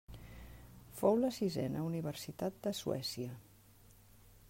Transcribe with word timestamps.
Fou 1.01 1.19
la 1.19 1.29
sisena 1.35 1.85
universitat 1.91 2.59
de 2.67 2.77
Suècia. 2.83 3.41